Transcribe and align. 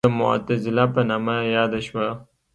د 0.05 0.09
معتزله 0.19 0.85
په 0.93 1.01
نامه 1.09 1.35
یاده 1.55 1.79
شوه. 1.87 2.07